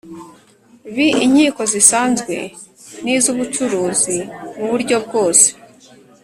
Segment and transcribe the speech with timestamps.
[0.93, 0.95] b
[1.25, 2.35] Inkiko zisanzwe
[3.03, 4.17] n iz ubucuruzi
[4.55, 5.47] mu buryo bwose